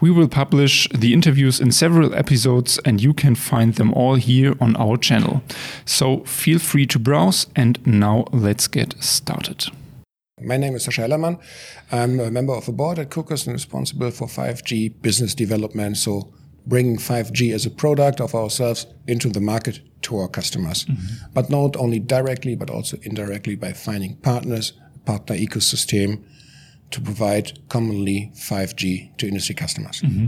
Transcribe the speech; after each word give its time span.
We 0.00 0.10
will 0.10 0.28
publish 0.28 0.88
the 0.94 1.12
interviews 1.12 1.60
in 1.60 1.72
several 1.72 2.14
episodes, 2.14 2.80
and 2.86 3.02
you 3.02 3.12
can 3.12 3.34
find 3.34 3.74
them 3.74 3.92
all 3.92 4.14
here 4.14 4.54
on 4.58 4.74
our 4.76 4.96
channel. 4.96 5.42
So 5.84 6.24
feel 6.24 6.58
free 6.58 6.86
to 6.86 6.98
browse, 6.98 7.46
and 7.54 7.78
now 7.86 8.24
let's 8.32 8.66
get 8.66 8.94
started. 9.02 9.66
My 10.42 10.56
name 10.56 10.74
is 10.74 10.86
Sascha 10.86 11.06
Hellermann. 11.06 11.38
I'm 11.92 12.18
a 12.18 12.30
member 12.30 12.54
of 12.54 12.64
the 12.64 12.72
board 12.72 12.98
at 12.98 13.10
Cocus 13.10 13.46
and 13.46 13.52
responsible 13.52 14.10
for 14.10 14.26
5G 14.26 15.02
business 15.02 15.34
development. 15.34 15.98
So 15.98 16.32
bringing 16.66 16.96
5G 16.96 17.52
as 17.52 17.66
a 17.66 17.70
product 17.70 18.22
of 18.22 18.34
ourselves 18.34 18.86
into 19.06 19.28
the 19.28 19.40
market 19.40 19.80
to 20.02 20.16
our 20.16 20.28
customers. 20.28 20.86
Mm-hmm. 20.86 21.32
But 21.34 21.50
not 21.50 21.76
only 21.76 21.98
directly, 21.98 22.56
but 22.56 22.70
also 22.70 22.96
indirectly 23.02 23.54
by 23.54 23.74
finding 23.74 24.16
partners, 24.16 24.72
partner 25.04 25.36
ecosystem 25.36 26.24
to 26.90 27.00
provide 27.00 27.58
commonly 27.68 28.32
5G 28.34 29.16
to 29.18 29.28
industry 29.28 29.54
customers. 29.54 30.00
Mm-hmm. 30.00 30.26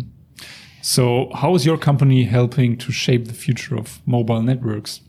So, 0.82 1.30
how 1.34 1.54
is 1.54 1.64
your 1.64 1.78
company 1.78 2.24
helping 2.24 2.77
to 2.78 2.91
shape 2.91 3.27
the 3.27 3.34
future 3.34 3.77
of 3.77 4.00
mobile 4.06 4.42
networks? 4.42 5.00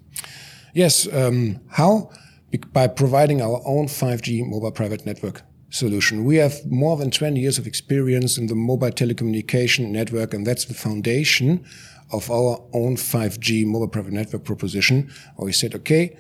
Yes, 0.73 1.11
um, 1.11 1.59
how? 1.69 2.11
By 2.71 2.87
providing 2.87 3.41
our 3.41 3.61
own 3.65 3.87
5G 3.87 4.47
mobile 4.47 4.71
private 4.71 5.05
network 5.05 5.41
solution. 5.73 6.23
We 6.23 6.35
have 6.35 6.63
more 6.69 6.95
than 6.97 7.09
20 7.09 7.39
years 7.39 7.57
of 7.57 7.65
experience 7.65 8.37
in 8.37 8.45
the 8.45 8.55
mobile 8.55 8.91
telecommunication 8.91 9.89
network, 9.89 10.33
and 10.33 10.45
that's 10.45 10.65
the 10.65 10.75
foundation 10.75 11.65
of 12.11 12.29
our 12.29 12.63
own 12.73 12.95
5G 12.95 13.65
mobile 13.65 13.87
private 13.87 14.13
network 14.13 14.43
proposition. 14.43 15.11
Where 15.35 15.47
we 15.47 15.51
said, 15.51 15.73
okay, 15.73 16.15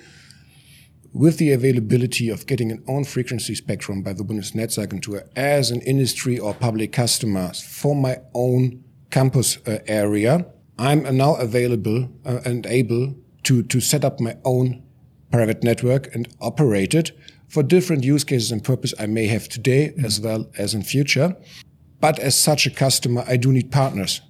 with 1.13 1.37
the 1.37 1.51
availability 1.51 2.29
of 2.29 2.47
getting 2.47 2.71
an 2.71 2.83
own 2.87 3.03
frequency 3.03 3.53
spectrum 3.53 4.01
by 4.01 4.13
the 4.13 4.23
Bundesnetzagentur 4.23 5.29
as 5.35 5.69
an 5.69 5.79
industry 5.81 6.39
or 6.39 6.53
public 6.55 6.91
customer 6.91 7.53
for 7.53 7.95
my 7.95 8.17
own 8.33 8.83
campus 9.11 9.57
uh, 9.67 9.77
area, 9.85 10.45
I'm 10.79 11.15
now 11.15 11.35
available 11.35 12.09
uh, 12.25 12.39
and 12.43 12.65
able 12.65 13.15
to, 13.43 13.61
to 13.61 13.79
set 13.79 14.03
up 14.03 14.19
my 14.19 14.37
own 14.43 14.81
private 15.31 15.63
network 15.63 16.13
and 16.15 16.27
operate 16.41 16.95
it 16.95 17.11
for 17.47 17.61
different 17.61 18.03
use 18.03 18.23
cases 18.23 18.51
and 18.51 18.63
purpose 18.63 18.93
I 18.99 19.05
may 19.05 19.27
have 19.27 19.47
today 19.47 19.89
mm-hmm. 19.89 20.05
as 20.05 20.19
well 20.19 20.49
as 20.57 20.73
in 20.73 20.81
future. 20.81 21.35
But 21.99 22.17
as 22.19 22.39
such 22.39 22.65
a 22.65 22.71
customer, 22.71 23.23
I 23.27 23.37
do 23.37 23.51
need 23.51 23.71
partners 23.71 24.21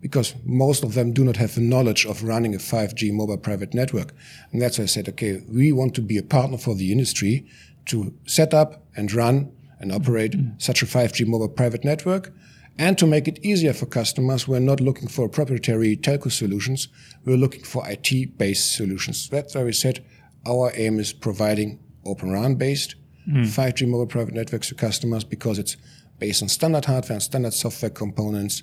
because 0.00 0.34
most 0.44 0.84
of 0.84 0.94
them 0.94 1.12
do 1.12 1.24
not 1.24 1.36
have 1.36 1.54
the 1.54 1.60
knowledge 1.60 2.06
of 2.06 2.22
running 2.22 2.54
a 2.54 2.58
5G 2.58 3.12
mobile 3.12 3.36
private 3.36 3.74
network. 3.74 4.14
And 4.52 4.62
that's 4.62 4.78
why 4.78 4.84
I 4.84 4.86
said, 4.86 5.08
okay, 5.08 5.42
we 5.48 5.72
want 5.72 5.94
to 5.96 6.02
be 6.02 6.18
a 6.18 6.22
partner 6.22 6.58
for 6.58 6.74
the 6.74 6.92
industry 6.92 7.46
to 7.86 8.14
set 8.26 8.54
up 8.54 8.84
and 8.96 9.12
run 9.12 9.52
and 9.80 9.92
operate 9.92 10.32
mm-hmm. 10.32 10.58
such 10.58 10.82
a 10.82 10.86
5G 10.86 11.26
mobile 11.26 11.48
private 11.48 11.84
network. 11.84 12.32
And 12.78 12.96
to 12.98 13.06
make 13.06 13.26
it 13.26 13.44
easier 13.44 13.72
for 13.72 13.86
customers, 13.86 14.46
we're 14.46 14.60
not 14.60 14.80
looking 14.80 15.08
for 15.08 15.28
proprietary 15.28 15.96
telco 15.96 16.30
solutions. 16.30 16.88
We're 17.24 17.36
looking 17.36 17.64
for 17.64 17.82
IT 17.88 18.38
based 18.38 18.76
solutions. 18.76 19.28
That's 19.28 19.56
why 19.56 19.64
we 19.64 19.72
said 19.72 20.04
our 20.46 20.70
aim 20.74 21.00
is 21.00 21.12
providing 21.12 21.80
Open 22.04 22.30
RAN 22.30 22.54
based 22.54 22.94
mm. 23.28 23.44
5G 23.44 23.88
mobile 23.88 24.06
private 24.06 24.34
networks 24.34 24.68
to 24.68 24.76
customers 24.76 25.24
because 25.24 25.58
it's 25.58 25.76
based 26.20 26.42
on 26.42 26.48
standard 26.48 26.84
hardware 26.84 27.14
and 27.14 27.22
standard 27.22 27.52
software 27.52 27.90
components. 27.90 28.62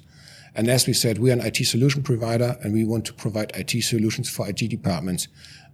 And 0.56 0.68
as 0.70 0.88
we 0.88 0.94
said, 0.94 1.20
we're 1.20 1.34
an 1.34 1.42
IT 1.42 1.58
solution 1.66 2.02
provider 2.02 2.58
and 2.62 2.74
we 2.74 2.86
want 2.86 3.06
to 3.06 3.14
provide 3.14 3.52
IT 3.56 3.82
solutions 3.84 4.30
for 4.30 4.48
IT 4.48 4.70
departments. 4.70 5.28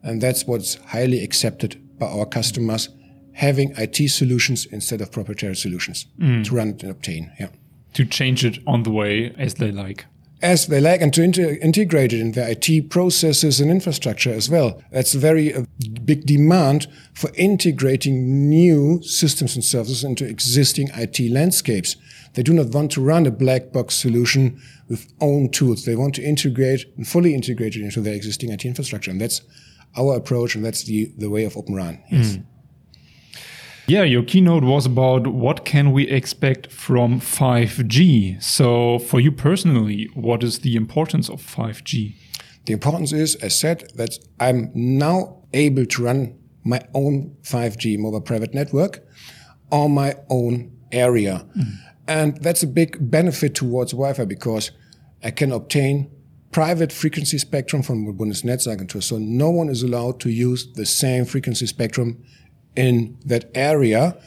And 0.04 0.22
that's 0.22 0.46
what's 0.46 0.76
highly 0.76 1.24
accepted 1.24 1.80
by 2.00 2.08
our 2.08 2.26
customers, 2.26 2.90
having 3.34 3.74
IT 3.78 4.10
solutions 4.10 4.66
instead 4.66 5.02
of 5.02 5.12
proprietary 5.12 5.56
solutions 5.56 6.08
mm. 6.20 6.44
to 6.46 6.56
run 6.56 6.70
and 6.70 6.84
obtain. 6.86 7.32
Yeah. 7.40 7.50
To 7.94 8.06
change 8.06 8.44
it 8.46 8.60
on 8.66 8.84
the 8.84 8.92
way 8.92 9.36
as 9.38 9.56
they 9.56 9.72
like 9.72 10.06
as 10.42 10.68
they 10.68 10.82
like 10.82 11.02
and 11.02 11.14
to 11.14 11.24
inter- 11.24 11.58
integrate 11.62 12.14
it 12.14 12.20
in 12.20 12.32
their 12.32 12.50
IT 12.50 12.90
processes 12.90 13.60
and 13.60 13.70
infrastructure 13.70 14.34
as 14.34 14.50
well. 14.50 14.82
That's 14.92 15.14
a 15.14 15.20
very 15.20 15.54
uh, 15.54 15.66
big 16.04 16.26
demand 16.26 16.88
for 17.14 17.30
integrating 17.36 18.50
new 18.50 19.02
systems 19.04 19.56
and 19.56 19.64
services 19.64 20.04
into 20.04 20.26
existing 20.26 20.90
IT 20.96 21.20
landscapes. 21.32 21.96
They 22.34 22.44
do 22.44 22.54
not 22.54 22.68
want 22.68 22.92
to 22.94 23.02
run 23.02 23.26
a 23.26 23.32
black 23.32 23.72
box 23.72 23.96
solution 23.96 24.62
with 24.90 25.12
own 25.20 25.50
tools. 25.50 25.86
They 25.86 25.96
want 25.96 26.16
to 26.16 26.24
integrate 26.24 26.86
and 26.98 27.08
fully 27.08 27.36
integrate 27.36 27.76
it 27.76 27.82
into 27.82 28.02
their 28.02 28.14
existing 28.14 28.52
IT 28.52 28.66
infrastructure. 28.66 29.12
And 29.12 29.22
that's 29.22 29.42
our 29.98 30.16
approach 30.16 30.56
and 30.56 30.64
that's 30.64 30.84
the, 30.84 31.12
the 31.18 31.30
way 31.30 31.44
of 31.44 31.58
Open 31.58 31.76
RAN. 31.76 32.02
Yes. 32.10 32.38
Mm. 32.38 32.46
Yeah, 33.88 34.04
your 34.04 34.24
keynote 34.24 34.64
was 34.64 34.86
about 34.86 35.28
what 35.28 35.66
can 35.66 35.92
we 35.92 36.08
expect 36.08 36.72
from 36.72 37.20
5G. 37.20 38.42
So 38.42 39.00
for 39.00 39.20
you 39.20 39.32
personally, 39.32 40.10
what 40.14 40.44
is 40.44 40.60
the 40.60 40.76
importance 40.76 41.30
of 41.30 41.42
5G? 41.42 42.16
The 42.66 42.74
importance 42.74 43.12
is, 43.12 43.36
as 43.36 43.60
said, 43.60 43.92
that 43.96 44.18
I'm 44.40 44.72
now 44.74 45.44
able 45.54 45.86
to 45.86 46.04
run 46.04 46.38
my 46.64 46.82
own 46.94 47.36
5G 47.42 47.98
mobile 47.98 48.22
private 48.22 48.54
network 48.54 49.04
on 49.72 49.92
my 49.92 50.16
own 50.30 50.72
area. 50.92 51.46
Mm. 51.58 51.74
And 52.08 52.38
that's 52.38 52.64
a 52.64 52.68
big 52.68 53.10
benefit 53.10 53.56
towards 53.56 53.92
Wi-Fi 53.94 54.26
because 54.26 54.72
I 55.24 55.32
can 55.32 55.52
obtain 55.52 56.12
private 56.52 56.92
frequency 56.92 57.38
spectrum 57.38 57.82
from 57.82 58.06
the 58.06 58.12
Bundesnetzagentur. 58.12 59.02
So 59.02 59.18
no 59.18 59.50
one 59.50 59.70
is 59.70 59.84
allowed 59.84 60.20
to 60.22 60.30
use 60.30 60.72
the 60.74 60.86
same 60.86 61.26
frequency 61.26 61.66
spectrum 61.66 62.24
in 62.76 63.18
that 63.26 63.50
area, 63.56 64.18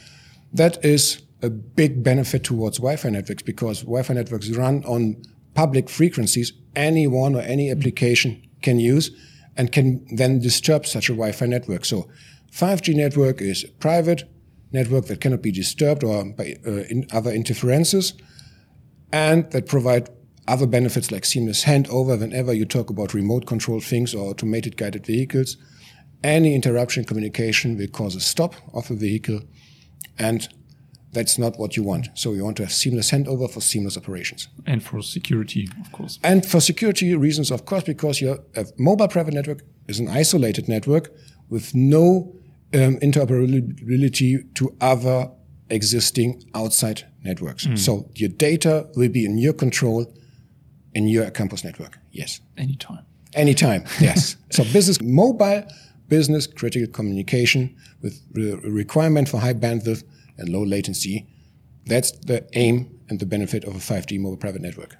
that 0.52 0.84
is 0.84 1.22
a 1.42 1.50
big 1.50 2.02
benefit 2.02 2.44
towards 2.44 2.78
Wi-Fi 2.78 3.10
networks 3.10 3.42
because 3.42 3.80
Wi-Fi 3.82 4.14
networks 4.14 4.50
run 4.50 4.84
on 4.84 5.22
public 5.54 5.88
frequencies 5.88 6.52
anyone 6.74 7.34
or 7.34 7.40
any 7.40 7.70
application 7.70 8.42
can 8.62 8.78
use 8.80 9.10
and 9.56 9.70
can 9.70 10.04
then 10.16 10.38
disturb 10.40 10.86
such 10.86 11.08
a 11.08 11.12
Wi-Fi 11.12 11.46
network. 11.46 11.84
So 11.84 12.08
5G 12.50 12.94
network 12.94 13.40
is 13.40 13.64
a 13.64 13.68
private 13.68 14.24
network 14.72 15.06
that 15.06 15.20
cannot 15.20 15.42
be 15.42 15.52
disturbed 15.52 16.02
or 16.02 16.24
by 16.24 16.56
uh, 16.66 16.70
in 16.90 17.06
other 17.12 17.30
interferences 17.30 18.14
and 19.12 19.50
that 19.52 19.66
provide 19.66 20.08
other 20.48 20.66
benefits 20.66 21.10
like 21.10 21.24
seamless 21.24 21.64
handover 21.64 22.18
whenever 22.18 22.52
you 22.52 22.64
talk 22.64 22.90
about 22.90 23.14
remote 23.14 23.46
control 23.46 23.80
things 23.80 24.14
or 24.14 24.30
automated 24.30 24.76
guided 24.76 25.06
vehicles 25.06 25.56
any 26.24 26.54
interruption 26.54 27.02
in 27.02 27.06
communication 27.06 27.76
will 27.76 27.86
cause 27.86 28.16
a 28.16 28.20
stop 28.20 28.54
of 28.72 28.88
the 28.88 28.96
vehicle, 28.96 29.42
and 30.18 30.48
that's 31.12 31.38
not 31.38 31.58
what 31.58 31.76
you 31.76 31.84
want. 31.84 32.08
So 32.14 32.32
you 32.32 32.42
want 32.42 32.56
to 32.56 32.64
have 32.64 32.72
seamless 32.72 33.12
handover 33.12 33.48
for 33.48 33.60
seamless 33.60 33.96
operations. 33.96 34.48
And 34.66 34.82
for 34.82 35.02
security, 35.02 35.68
of 35.80 35.92
course. 35.92 36.18
And 36.24 36.44
for 36.44 36.60
security 36.60 37.14
reasons, 37.14 37.50
of 37.50 37.66
course, 37.66 37.84
because 37.84 38.20
your 38.20 38.38
mobile 38.78 39.06
private 39.06 39.34
network 39.34 39.62
is 39.86 40.00
an 40.00 40.08
isolated 40.08 40.68
network 40.68 41.12
with 41.48 41.74
no 41.74 42.34
um, 42.72 42.96
interoperability 42.98 44.52
to 44.54 44.74
other 44.80 45.30
existing 45.70 46.42
outside 46.54 47.06
networks. 47.22 47.66
Mm. 47.66 47.78
So 47.78 48.10
your 48.14 48.30
data 48.30 48.88
will 48.96 49.10
be 49.10 49.24
in 49.24 49.38
your 49.38 49.52
control 49.52 50.12
in 50.94 51.06
your 51.08 51.30
campus 51.30 51.64
network. 51.64 51.98
Yes. 52.12 52.40
Anytime. 52.56 53.04
Anytime. 53.34 53.84
Yes. 54.00 54.36
so 54.50 54.64
business 54.64 55.00
mobile 55.02 55.64
business 56.08 56.46
critical 56.46 56.92
communication 56.92 57.74
with 58.02 58.20
a 58.36 58.56
requirement 58.68 59.28
for 59.28 59.40
high 59.40 59.54
bandwidth 59.54 60.04
and 60.38 60.48
low 60.48 60.62
latency. 60.62 61.26
That's 61.86 62.12
the 62.12 62.46
aim 62.54 63.00
and 63.08 63.20
the 63.20 63.26
benefit 63.26 63.64
of 63.64 63.74
a 63.74 63.78
5G 63.78 64.18
mobile 64.20 64.36
private 64.36 64.62
network. 64.62 64.96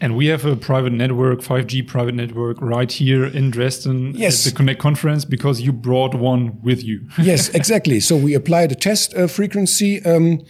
And 0.00 0.16
we 0.16 0.26
have 0.26 0.44
a 0.44 0.54
private 0.54 0.92
network, 0.92 1.40
5G 1.40 1.86
private 1.86 2.14
network, 2.14 2.60
right 2.60 2.90
here 2.90 3.24
in 3.24 3.50
Dresden 3.50 4.14
yes. 4.14 4.46
at 4.46 4.52
the 4.52 4.56
Connect 4.56 4.80
conference 4.80 5.24
because 5.24 5.60
you 5.60 5.72
brought 5.72 6.14
one 6.14 6.60
with 6.62 6.84
you. 6.84 7.08
yes, 7.18 7.48
exactly. 7.48 7.98
So 7.98 8.16
we 8.16 8.34
applied 8.34 8.70
a 8.70 8.76
test 8.76 9.12
uh, 9.14 9.26
frequency 9.26 10.04
um, 10.04 10.44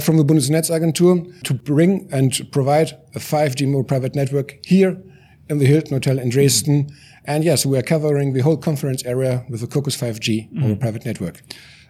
from 0.00 0.16
the 0.16 0.24
Bundesnetzagentur 0.24 1.42
to 1.42 1.54
bring 1.54 2.08
and 2.10 2.50
provide 2.50 2.92
a 3.14 3.18
5G 3.18 3.66
mobile 3.66 3.84
private 3.84 4.14
network 4.14 4.56
here 4.64 5.02
in 5.48 5.58
the 5.58 5.66
Hilton 5.66 5.92
Hotel 5.92 6.18
in 6.18 6.28
Dresden. 6.28 6.84
Mm. 6.84 6.94
And 7.24 7.44
yes, 7.44 7.66
we 7.66 7.76
are 7.78 7.82
covering 7.82 8.32
the 8.32 8.40
whole 8.40 8.56
conference 8.56 9.04
area 9.04 9.44
with 9.48 9.60
the 9.60 9.66
Cocus 9.66 9.96
5G 9.96 10.50
mobile 10.52 10.76
mm. 10.76 10.80
private 10.80 11.04
network. 11.04 11.42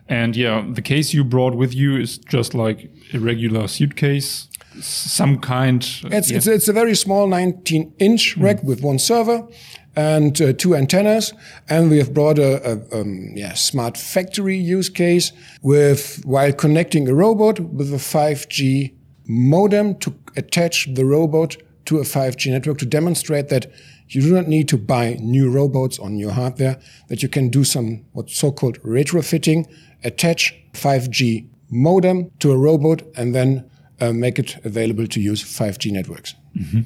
And 0.08 0.34
yeah, 0.34 0.66
the 0.68 0.82
case 0.82 1.12
you 1.12 1.22
brought 1.22 1.54
with 1.54 1.74
you 1.74 1.96
is 1.96 2.18
just 2.18 2.54
like 2.54 2.90
a 3.12 3.18
regular 3.18 3.68
suitcase, 3.68 4.48
some 4.80 5.38
kind. 5.38 5.82
It's, 5.82 6.30
yeah. 6.30 6.36
it's, 6.36 6.46
it's, 6.46 6.68
a 6.68 6.72
very 6.72 6.94
small 6.94 7.26
19 7.26 7.94
inch 7.98 8.36
mm. 8.36 8.42
rack 8.42 8.62
with 8.62 8.82
one 8.82 8.98
server 8.98 9.46
and 9.94 10.40
uh, 10.40 10.54
two 10.54 10.74
antennas. 10.74 11.34
And 11.68 11.90
we 11.90 11.98
have 11.98 12.14
brought 12.14 12.38
a, 12.38 12.80
a 12.92 13.00
um, 13.00 13.32
yeah, 13.34 13.52
smart 13.54 13.96
factory 13.96 14.56
use 14.56 14.88
case 14.88 15.32
with 15.62 16.22
while 16.24 16.52
connecting 16.52 17.08
a 17.08 17.14
robot 17.14 17.60
with 17.60 17.92
a 17.92 17.98
5G 17.98 18.94
modem 19.26 19.98
to 19.98 20.14
attach 20.36 20.88
the 20.94 21.04
robot 21.04 21.56
to 21.88 21.98
a 21.98 22.02
5G 22.02 22.50
network 22.50 22.78
to 22.78 22.86
demonstrate 22.86 23.48
that 23.48 23.66
you 24.08 24.20
do 24.20 24.34
not 24.34 24.46
need 24.46 24.68
to 24.68 24.76
buy 24.76 25.16
new 25.20 25.50
robots 25.50 25.98
on 25.98 26.18
your 26.18 26.32
hardware, 26.32 26.78
that 27.08 27.22
you 27.22 27.28
can 27.28 27.48
do 27.48 27.64
some 27.64 28.04
what's 28.12 28.36
so-called 28.36 28.78
retrofitting, 28.82 29.66
attach 30.04 30.54
5G 30.74 31.48
modem 31.70 32.30
to 32.40 32.52
a 32.52 32.58
robot 32.58 33.02
and 33.16 33.34
then 33.34 33.70
uh, 34.00 34.12
make 34.12 34.38
it 34.38 34.56
available 34.64 35.06
to 35.06 35.20
use 35.20 35.42
5G 35.42 35.90
networks. 35.92 36.34
Mm 36.54 36.64
-hmm. 36.64 36.84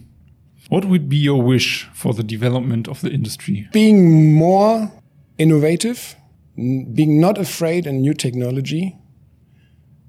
What 0.69 0.84
would 0.84 1.08
be 1.08 1.16
your 1.16 1.44
wish 1.44 1.88
for 1.93 2.14
the 2.14 2.25
development 2.25 2.88
of 2.88 3.00
the 3.00 3.10
industry? 3.10 3.69
Being 3.72 4.34
more 4.34 4.88
innovative, 5.37 6.16
being 6.94 7.20
not 7.20 7.38
afraid 7.38 7.87
in 7.87 8.00
new 8.00 8.14
technology, 8.14 8.96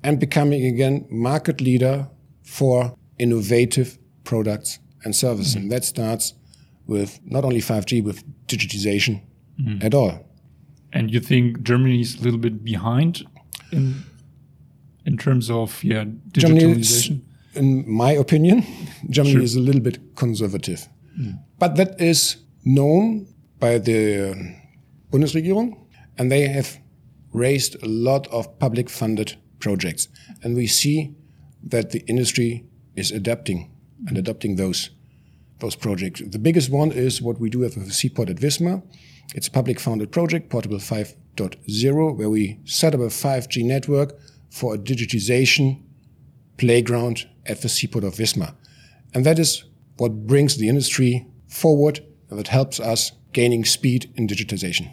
and 0.03 0.19
becoming 0.19 0.65
again 0.65 1.05
market 1.09 1.61
leader 1.61 2.07
for 2.43 2.95
innovative 3.17 3.97
products 4.23 4.79
and 5.03 5.15
services. 5.15 5.55
Mm 5.55 5.61
-hmm. 5.61 5.63
And 5.63 5.71
that 5.71 5.85
starts 5.85 6.35
with 6.85 7.19
not 7.23 7.43
only 7.43 7.61
5G, 7.61 8.01
with 8.03 8.23
digitization 8.47 9.21
mm 9.57 9.65
-hmm. 9.65 9.85
at 9.85 9.93
all. 9.93 10.25
And 10.91 11.11
you 11.11 11.21
think 11.21 11.67
Germany 11.67 11.99
is 11.99 12.15
a 12.19 12.23
little 12.23 12.39
bit 12.39 12.63
behind 12.63 13.25
in 13.71 13.95
in 15.05 15.17
terms 15.17 15.49
of 15.49 15.83
yeah 15.83 16.05
digitalization? 16.31 17.21
in 17.55 17.83
my 17.87 18.11
opinion, 18.11 18.63
Germany 19.09 19.35
sure. 19.35 19.43
is 19.43 19.55
a 19.55 19.59
little 19.59 19.81
bit 19.81 20.15
conservative. 20.15 20.87
Mm. 21.19 21.39
But 21.59 21.75
that 21.75 21.99
is 22.01 22.37
known 22.63 23.27
by 23.59 23.77
the 23.77 24.33
Bundesregierung, 25.11 25.77
and 26.17 26.31
they 26.31 26.47
have 26.47 26.79
raised 27.31 27.81
a 27.83 27.87
lot 27.87 28.27
of 28.27 28.59
public 28.59 28.89
funded 28.89 29.35
projects. 29.59 30.07
And 30.43 30.55
we 30.55 30.67
see 30.67 31.15
that 31.69 31.91
the 31.91 32.03
industry 32.07 32.65
is 32.95 33.11
adapting 33.11 33.72
and 34.07 34.17
adopting 34.17 34.55
those, 34.55 34.89
those 35.59 35.75
projects. 35.75 36.21
The 36.25 36.39
biggest 36.39 36.69
one 36.69 36.91
is 36.91 37.21
what 37.21 37.39
we 37.39 37.49
do 37.49 37.59
with 37.59 37.75
the 37.75 37.91
Seaport 37.91 38.29
at 38.29 38.37
Wismar. 38.37 38.83
It's 39.35 39.47
a 39.47 39.51
public 39.51 39.79
funded 39.79 40.11
project, 40.11 40.49
Portable 40.49 40.77
5.0, 40.77 42.17
where 42.17 42.29
we 42.29 42.59
set 42.65 42.93
up 42.93 43.01
a 43.01 43.05
5G 43.05 43.63
network 43.65 44.19
for 44.49 44.75
a 44.75 44.77
digitization 44.77 45.81
playground 46.57 47.27
at 47.45 47.61
the 47.61 47.69
seaport 47.69 48.03
of 48.03 48.15
Wismar. 48.15 48.53
And 49.13 49.25
that 49.25 49.39
is 49.39 49.63
what 49.97 50.27
brings 50.27 50.57
the 50.57 50.69
industry 50.69 51.25
forward 51.47 52.01
and 52.29 52.39
that 52.39 52.47
helps 52.47 52.79
us 52.79 53.11
gaining 53.31 53.65
speed 53.65 54.11
in 54.15 54.27
digitization. 54.27 54.91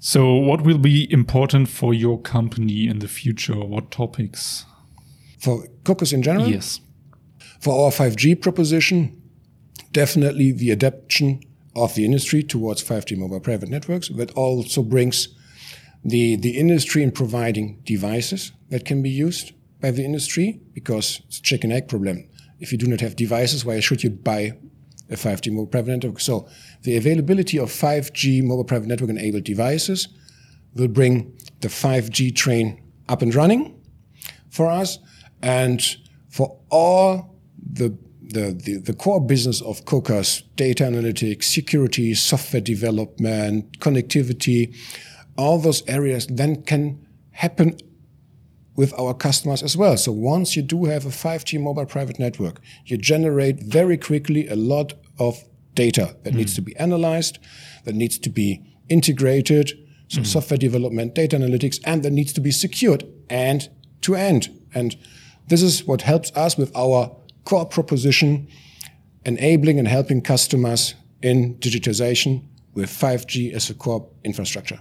So, 0.00 0.34
what 0.34 0.62
will 0.62 0.78
be 0.78 1.10
important 1.12 1.68
for 1.68 1.92
your 1.92 2.20
company 2.20 2.88
in 2.88 3.00
the 3.00 3.08
future? 3.08 3.58
What 3.64 3.90
topics? 3.90 4.64
For 5.38 5.66
Cocus 5.84 6.12
in 6.12 6.22
general? 6.22 6.48
Yes. 6.48 6.80
For 7.60 7.84
our 7.84 7.90
5G 7.90 8.40
proposition, 8.40 9.20
definitely 9.92 10.52
the 10.52 10.72
adaptation 10.72 11.40
of 11.74 11.94
the 11.94 12.04
industry 12.04 12.42
towards 12.42 12.82
5G 12.82 13.16
mobile 13.16 13.40
private 13.40 13.68
networks. 13.68 14.08
That 14.08 14.30
also 14.32 14.82
brings 14.82 15.28
the, 16.04 16.36
the 16.36 16.56
industry 16.56 17.02
in 17.02 17.10
providing 17.10 17.80
devices 17.84 18.52
that 18.70 18.84
can 18.84 19.02
be 19.02 19.10
used 19.10 19.52
by 19.80 19.90
the 19.90 20.04
industry 20.04 20.60
because 20.72 21.20
it's 21.26 21.38
a 21.38 21.42
chicken 21.42 21.70
egg 21.70 21.88
problem. 21.88 22.28
If 22.60 22.72
you 22.72 22.78
do 22.78 22.86
not 22.86 23.00
have 23.00 23.16
devices, 23.16 23.64
why 23.64 23.80
should 23.80 24.02
you 24.02 24.10
buy 24.10 24.56
a 25.10 25.14
5G 25.14 25.52
mobile 25.52 25.66
private 25.66 25.90
network? 25.90 26.20
So 26.20 26.48
the 26.82 26.96
availability 26.96 27.58
of 27.58 27.70
5G 27.70 28.42
mobile 28.42 28.64
private 28.64 28.88
network 28.88 29.10
enabled 29.10 29.44
devices 29.44 30.08
will 30.74 30.88
bring 30.88 31.36
the 31.60 31.68
5G 31.68 32.34
train 32.34 32.82
up 33.08 33.22
and 33.22 33.34
running 33.34 33.80
for 34.50 34.70
us 34.70 34.98
and 35.42 35.84
for 36.28 36.58
all 36.70 37.35
the 37.70 37.96
the, 38.28 38.52
the, 38.52 38.78
the, 38.78 38.92
core 38.92 39.24
business 39.24 39.62
of 39.62 39.84
Cocus, 39.84 40.42
data 40.56 40.82
analytics, 40.82 41.44
security, 41.44 42.12
software 42.12 42.60
development, 42.60 43.78
connectivity, 43.78 44.74
all 45.36 45.58
those 45.58 45.86
areas 45.88 46.26
then 46.26 46.62
can 46.64 47.06
happen 47.30 47.76
with 48.74 48.92
our 48.98 49.14
customers 49.14 49.62
as 49.62 49.76
well. 49.76 49.96
So 49.96 50.12
once 50.12 50.56
you 50.56 50.62
do 50.62 50.84
have 50.86 51.06
a 51.06 51.10
5G 51.10 51.60
mobile 51.60 51.86
private 51.86 52.18
network, 52.18 52.60
you 52.84 52.98
generate 52.98 53.62
very 53.62 53.96
quickly 53.96 54.48
a 54.48 54.56
lot 54.56 54.94
of 55.18 55.42
data 55.74 56.16
that 56.24 56.34
mm. 56.34 56.38
needs 56.38 56.54
to 56.54 56.62
be 56.62 56.76
analyzed, 56.76 57.38
that 57.84 57.94
needs 57.94 58.18
to 58.18 58.30
be 58.30 58.62
integrated. 58.88 59.72
So 60.08 60.20
mm. 60.20 60.26
software 60.26 60.58
development, 60.58 61.14
data 61.14 61.36
analytics, 61.36 61.80
and 61.84 62.02
that 62.02 62.12
needs 62.12 62.32
to 62.34 62.40
be 62.40 62.50
secured 62.50 63.04
end 63.30 63.68
to 64.02 64.14
end. 64.14 64.48
And 64.74 64.96
this 65.48 65.62
is 65.62 65.84
what 65.84 66.02
helps 66.02 66.30
us 66.32 66.56
with 66.56 66.74
our 66.76 67.16
core 67.46 67.64
proposition, 67.64 68.46
enabling 69.24 69.78
and 69.78 69.88
helping 69.88 70.20
customers 70.20 70.94
in 71.22 71.54
digitization 71.60 72.42
with 72.74 72.90
5G 72.90 73.54
as 73.54 73.70
a 73.70 73.74
core 73.74 74.06
infrastructure. 74.22 74.78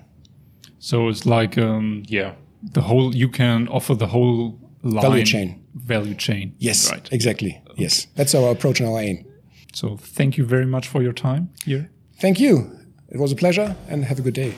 So 0.80 1.08
it's 1.08 1.26
like, 1.26 1.58
um, 1.58 2.04
yeah, 2.08 2.34
the 2.74 2.82
whole 2.82 3.16
you 3.16 3.30
can 3.30 3.68
offer 3.70 3.96
the 3.96 4.08
whole 4.08 4.60
line, 4.84 5.02
value 5.02 5.26
chain. 5.26 5.66
Value 5.74 6.16
chain. 6.16 6.54
Yes 6.58 6.92
right. 6.92 7.10
exactly. 7.12 7.62
Okay. 7.72 7.84
yes. 7.84 8.08
That's 8.16 8.36
our 8.36 8.52
approach 8.52 8.80
and 8.82 8.90
our 8.90 9.00
aim. 9.00 9.26
So 9.74 9.98
thank 9.98 10.38
you 10.38 10.46
very 10.46 10.66
much 10.66 10.88
for 10.88 11.02
your 11.02 11.14
time 11.14 11.50
here. 11.66 11.90
Thank 12.20 12.40
you. 12.40 12.72
It 13.10 13.20
was 13.20 13.32
a 13.32 13.36
pleasure 13.36 13.76
and 13.88 14.06
have 14.06 14.20
a 14.20 14.22
good 14.22 14.34
day 14.34 14.54